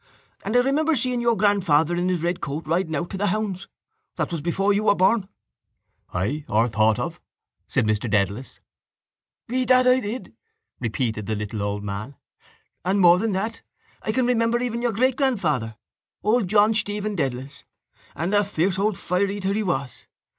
And 0.43 0.55
I 0.57 0.61
remember 0.61 0.95
seeing 0.95 1.21
your 1.21 1.37
grandfather 1.37 1.93
in 1.95 2.09
his 2.09 2.23
red 2.23 2.41
coat 2.41 2.65
riding 2.65 2.95
out 2.95 3.11
to 3.11 3.23
hounds. 3.27 3.67
That 4.15 4.31
was 4.31 4.41
before 4.41 4.73
you 4.73 4.85
were 4.85 4.95
born. 4.95 5.29
—Ay, 6.11 6.43
or 6.49 6.67
thought 6.67 6.97
of, 6.97 7.21
said 7.67 7.85
Mr 7.85 8.09
Dedalus. 8.09 8.61
—Bedad 9.47 9.85
I 9.85 9.99
did, 9.99 10.33
repeated 10.79 11.27
the 11.27 11.35
little 11.35 11.61
old 11.61 11.83
man. 11.83 12.15
And, 12.83 12.99
more 12.99 13.19
than 13.19 13.33
that, 13.33 13.61
I 14.01 14.11
can 14.11 14.25
remember 14.25 14.57
even 14.57 14.81
your 14.81 14.91
greatgrandfather, 14.91 15.75
old 16.23 16.47
John 16.47 16.73
Stephen 16.73 17.15
Dedalus, 17.15 17.63
and 18.15 18.33
a 18.33 18.43
fierce 18.43 18.79
old 18.79 18.97
fire 18.97 19.27
eater 19.29 19.53
he 19.53 19.61
was. 19.61 20.07